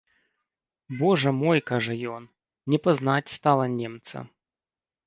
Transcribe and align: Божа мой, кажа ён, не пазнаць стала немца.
Божа 1.01 1.31
мой, 1.41 1.59
кажа 1.73 1.93
ён, 2.17 2.23
не 2.75 2.83
пазнаць 2.89 3.33
стала 3.39 3.65
немца. 3.79 4.27